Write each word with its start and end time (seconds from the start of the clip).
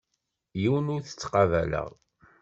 Yiwen 0.61 0.87
ur 0.95 1.01
t-ttqabaleɣ. 1.03 1.87